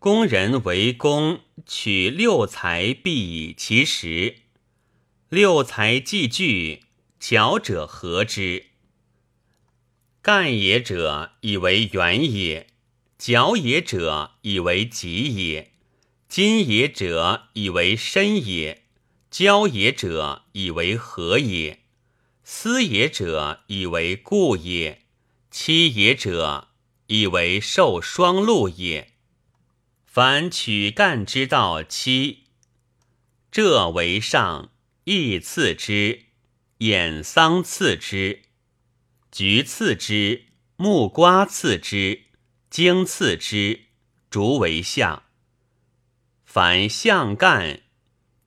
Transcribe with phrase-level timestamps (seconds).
[0.00, 4.36] 工人为工，取六财必以其时。
[5.28, 6.84] 六财既具，
[7.20, 8.68] 巧者合之。
[10.22, 12.68] 干也者，以为圆也；
[13.18, 15.66] 角也者，以为极也；
[16.26, 18.78] 金也者，以为深也；
[19.30, 21.80] 交也者，以为合也；
[22.42, 25.00] 思也者，以为固也；
[25.50, 26.68] 期也者，
[27.08, 29.09] 以为受双禄也。
[30.12, 32.46] 凡取干之道，七
[33.52, 34.72] 这为上，
[35.04, 36.24] 义次之，
[36.80, 38.42] 衍桑次之，
[39.30, 42.22] 橘次之，木瓜次之，
[42.68, 43.82] 荆次之，
[44.28, 45.26] 竹为下。
[46.44, 47.82] 凡向干，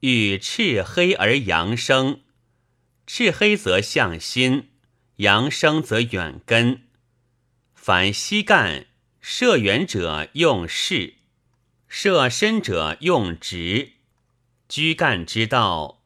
[0.02, 2.24] 欲赤黑而阳生，
[3.08, 4.72] 赤黑则向心，
[5.16, 6.90] 阳生则远根。
[7.74, 8.88] 凡西干，
[9.22, 11.23] 射远者用势。
[11.96, 13.92] 射深者用直，
[14.68, 16.02] 居干之道，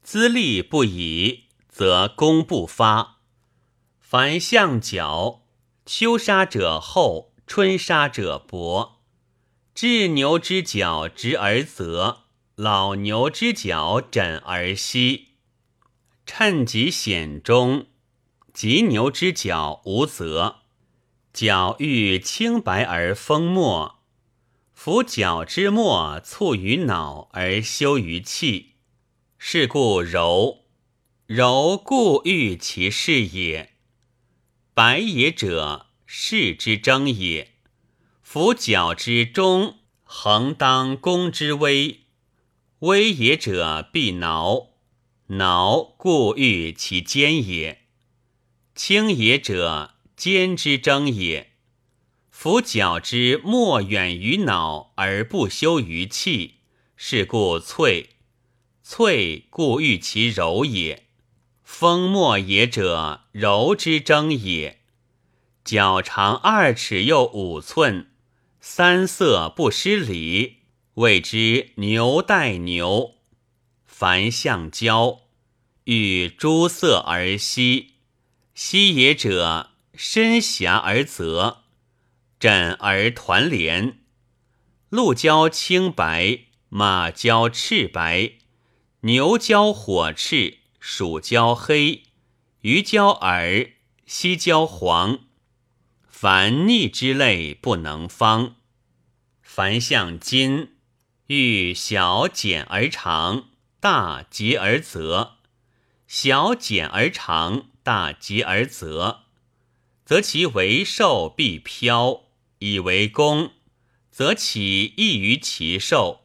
[0.00, 3.16] 资力不已，则功不发。
[3.98, 5.42] 凡象角，
[5.84, 9.00] 秋杀者厚，春杀者薄。
[9.74, 15.30] 稚牛之角直而泽，老牛之角枕而息。
[16.24, 17.88] 趁吉险中，
[18.52, 20.60] 吉牛之角无泽，
[21.32, 24.03] 角欲清白而丰墨。
[24.84, 28.74] 夫角之末促于脑而休于气，
[29.38, 30.66] 是故柔
[31.24, 33.76] 柔故欲其事也。
[34.74, 37.54] 白也者，事之争也。
[38.20, 42.00] 夫角之中，横当攻之危，
[42.80, 44.72] 危也者必挠，
[45.28, 47.86] 挠故欲其坚也。
[48.74, 51.53] 轻也者，坚之争也。
[52.36, 56.56] 夫角之莫远于脑而不修于气，
[56.96, 58.16] 是故脆。
[58.82, 61.04] 脆故欲其柔也。
[61.62, 64.80] 风莫也者，柔之争也。
[65.64, 68.10] 角长二尺又五寸，
[68.60, 70.56] 三色不失礼，
[70.94, 73.14] 谓之牛带牛。
[73.86, 75.20] 凡象交，
[75.84, 77.92] 欲诸色而息。
[78.54, 81.63] 息也者，深狭而泽。
[82.44, 84.00] 枕而团连，
[84.90, 88.32] 鹿交青白，马交赤白，
[89.00, 92.02] 牛交火赤，鼠交黑，
[92.60, 93.70] 鱼交耳，
[94.04, 95.20] 犀交黄。
[96.06, 98.56] 凡逆之类不能方。
[99.40, 100.74] 凡向金，
[101.28, 103.44] 欲小简而长，
[103.80, 105.38] 大结而泽；
[106.06, 109.20] 小简而长，大结而泽，
[110.04, 112.23] 则其为寿必飘。
[112.64, 113.50] 以为功，
[114.10, 116.22] 则起异于其寿。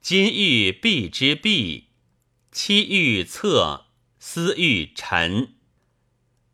[0.00, 1.90] 金欲必之必，
[2.50, 3.86] 期欲测，
[4.18, 5.54] 思欲沉。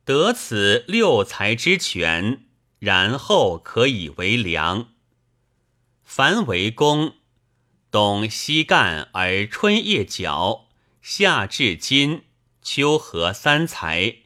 [0.05, 2.45] 得此六财之权，
[2.81, 4.93] 然后可以为良。
[6.05, 7.15] 凡为功，
[7.91, 10.69] 冬西干而春叶角，
[11.01, 12.25] 夏至金，
[12.61, 14.17] 秋和三才，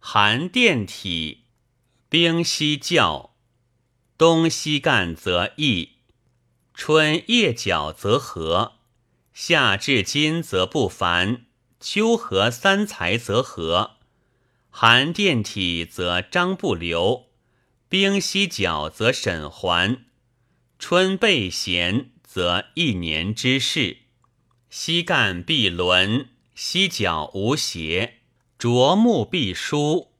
[0.00, 1.44] 寒电体，
[2.08, 3.29] 冰息教。
[4.20, 5.92] 东西干则易，
[6.74, 8.74] 春叶角则和，
[9.32, 11.46] 夏至金则不凡，
[11.80, 13.92] 秋和三才则和，
[14.68, 17.28] 寒电体则张不留，
[17.88, 20.04] 冰息角则沈还，
[20.78, 24.00] 春被闲则一年之事，
[24.68, 28.18] 西干必轮，西角无邪，
[28.58, 30.12] 啄木必疏，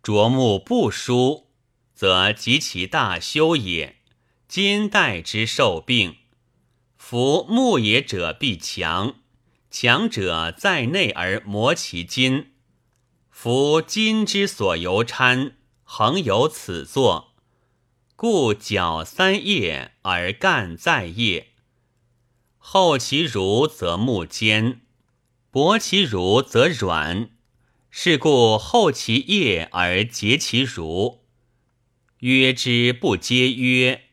[0.00, 1.47] 啄木不疏。
[1.98, 3.96] 则及其大修也。
[4.46, 6.18] 今代之受病，
[6.96, 9.16] 夫木也者必强，
[9.68, 12.52] 强者在内而磨其筋。
[13.32, 17.34] 夫筋之所由参，恒有此作。
[18.14, 21.48] 故角三叶而干在叶。
[22.58, 24.82] 厚其如则木坚，
[25.50, 27.30] 薄其如则软。
[27.90, 31.24] 是故厚其叶而结其如。
[32.18, 34.08] 约之不皆约，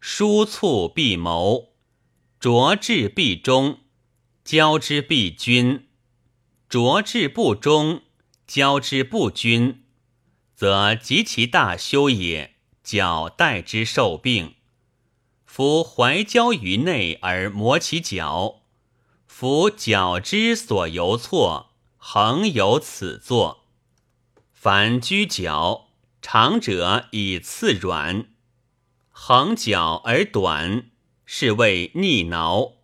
[0.00, 1.74] 疏促必谋，
[2.40, 3.80] 浊至必中，
[4.44, 5.86] 交之必均。
[6.68, 8.02] 浊至不中，
[8.46, 9.84] 交之不均，
[10.54, 12.56] 则及其大修也。
[12.82, 14.54] 脚待之受病。
[15.44, 18.62] 夫怀交于内而磨其脚，
[19.26, 23.66] 夫脚之所由错，恒有此作。
[24.52, 25.89] 凡居脚。
[26.22, 28.26] 长者以次软，
[29.10, 30.90] 横角而短，
[31.24, 32.74] 是谓逆挠。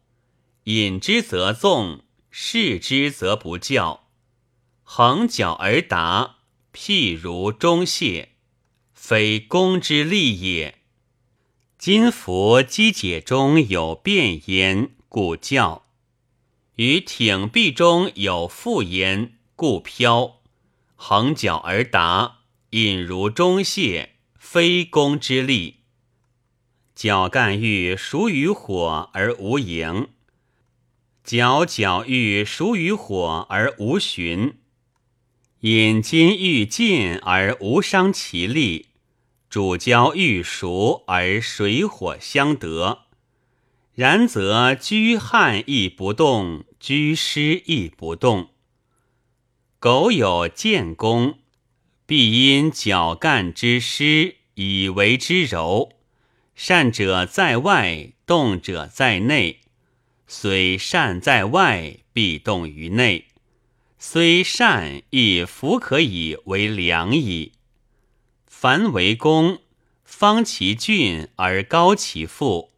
[0.64, 4.08] 引之则纵，视之则不教。
[4.82, 6.36] 横角而达，
[6.72, 8.30] 譬如中谢，
[8.94, 10.80] 非攻之利也。
[11.78, 15.82] 今服击解中有变焉，故教；
[16.76, 20.40] 于挺臂中有复焉，故飘。
[20.96, 22.35] 横角而达，
[22.70, 25.76] 引如中泄，非攻之力。
[26.94, 30.08] 角干欲熟于火而无盈。
[31.22, 34.58] 角角欲熟于火而无寻，
[35.60, 38.90] 引金欲尽而无伤其力，
[39.50, 43.06] 主交欲熟而水火相得。
[43.94, 48.50] 然则居旱亦不动，居湿亦不动。
[49.78, 51.38] 苟有见功，
[52.06, 55.92] 必因角干之湿以为之柔。
[56.54, 59.60] 善者在外，动者在内。
[60.28, 63.26] 虽善在外，必动于内；
[63.98, 67.52] 虽善，亦弗可以为良矣。
[68.46, 69.58] 凡为公，
[70.04, 72.72] 方其峻而高其腹，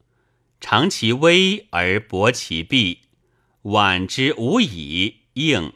[0.60, 3.02] 长其威而薄其臂，
[3.62, 5.72] 挽之无以应。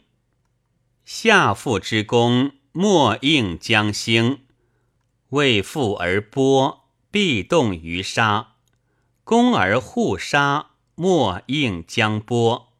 [1.05, 4.39] 下腹之功，莫应将兴；
[5.29, 6.79] 为腹而剥，
[7.11, 8.55] 必动于杀；
[9.23, 10.71] 攻而护杀。
[10.95, 12.73] 莫应将波，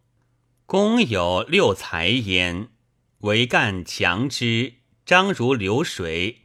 [0.67, 2.69] 公有六才焉：
[3.19, 4.73] 为干强之，
[5.03, 6.41] 张如流水；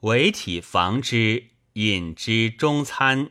[0.00, 3.30] 为体防之，引之中餐；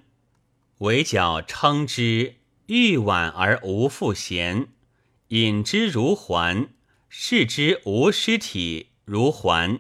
[0.79, 2.35] 为脚撑之，
[2.67, 4.67] 欲挽而无复弦；
[5.29, 6.69] 引之如环，
[7.07, 9.79] 视之无失体如环。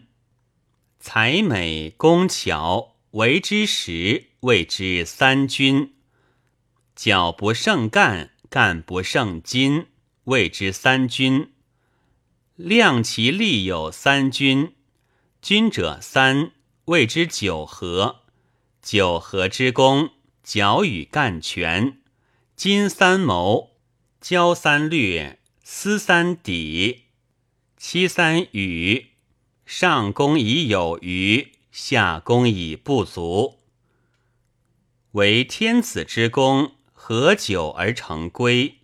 [1.01, 5.95] 才美工巧，为之实，谓之三军。
[6.95, 9.87] 脚不胜干，干不胜筋，
[10.23, 11.51] 谓之三军。
[12.55, 14.73] 量其力有三军，
[15.41, 16.53] 军者三，
[16.85, 18.21] 谓之九合。
[18.81, 21.99] 九合之功，脚与干全，
[22.55, 23.75] 筋三谋，
[24.21, 27.07] 交三略，思三抵，
[27.75, 29.16] 七三羽。
[29.67, 33.59] 上攻以有余，下攻以不足。
[35.11, 36.71] 为天子之功。
[36.99, 38.79] 合九而成规，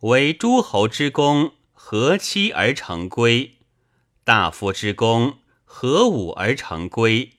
[0.00, 3.56] 为诸侯之功；合七而成规，
[4.22, 7.38] 大夫之功；合五而成规，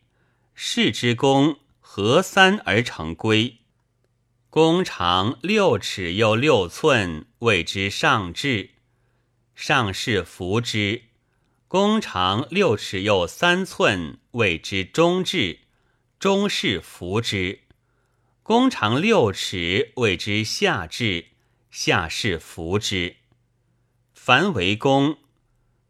[0.56, 3.58] 士之功；合三而成规。
[4.50, 8.72] 弓长六尺又六寸，谓之上至。
[9.54, 11.04] 上士服之。
[11.68, 15.62] 弓长六尺又三寸，谓之中至。
[16.20, 17.62] 中士服之。
[18.44, 21.30] 弓长六尺，谓之下至；
[21.72, 23.16] 下士服之。
[24.14, 25.18] 凡为弓，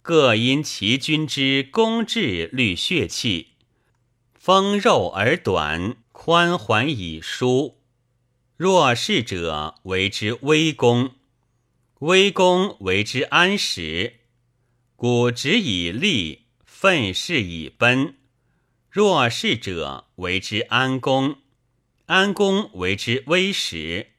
[0.01, 3.49] 各因其君之弓质虑血气，
[4.33, 7.77] 丰肉而短，宽缓以疏。
[8.55, 11.09] 若是者，为之微弓；
[11.99, 14.21] 微弓为之安实。
[15.07, 18.15] 古直以立，愤世以奔。
[18.89, 21.35] 若是者，为之安公。
[22.07, 24.13] 安公为之微始，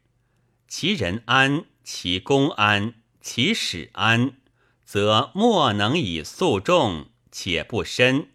[0.68, 4.36] 其人安，其公安，其使安，
[4.84, 8.28] 则莫能以诉众，且不深。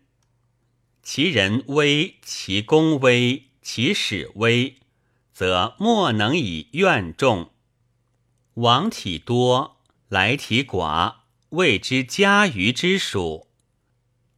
[1.01, 4.75] 其人微，其公微，其使微，
[5.31, 7.49] 则莫能以怨众。
[8.55, 9.77] 往体多，
[10.09, 11.20] 来体寡，
[11.51, 13.47] 谓之家鱼之属。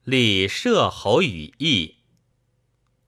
[0.03, 1.97] 立摄侯与义。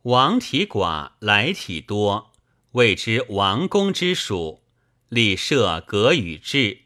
[0.04, 2.32] 王体寡，来体多，
[2.74, 4.62] 谓之王公之属；
[5.10, 6.82] 立设格与志。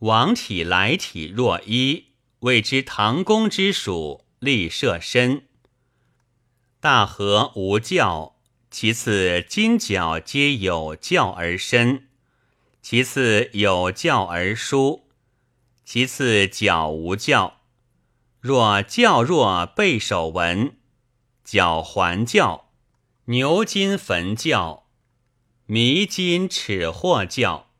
[0.00, 2.06] 王体来体若一，
[2.40, 5.46] 谓之唐公之属；立设身。
[6.80, 8.34] 大和无教，
[8.68, 12.08] 其次金角皆有教而身，
[12.82, 15.04] 其次有教而疏，
[15.92, 17.62] 其次角无教。
[18.38, 20.76] 若教若背手纹。
[21.42, 22.70] 脚环教，
[23.24, 24.86] 牛筋焚教，
[25.66, 27.70] 迷筋齿或教，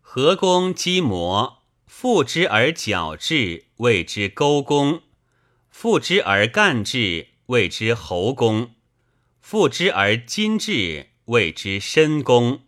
[0.00, 5.02] 合弓击磨，复之而角质，谓之勾弓；
[5.70, 8.70] 复之而干质，谓之喉弓；
[9.40, 12.65] 复之而筋质，谓之身弓。